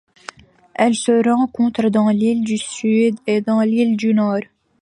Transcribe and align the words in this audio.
Elle 0.73 0.95
se 0.95 1.29
rencontre 1.29 1.89
dans 1.89 2.09
l'île 2.09 2.43
du 2.43 2.57
Sud 2.57 3.19
et 3.27 3.39
dans 3.41 3.61
l'île 3.61 3.97
du 3.97 4.15
Nord. 4.15 4.39